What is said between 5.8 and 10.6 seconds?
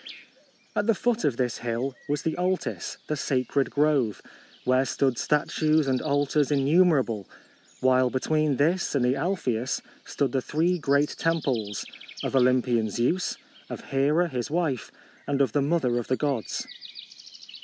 and altars in numerable; while between this and the Alpheus stood the